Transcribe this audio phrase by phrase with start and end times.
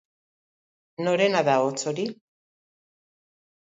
[1.09, 2.09] Norena da ahots hori?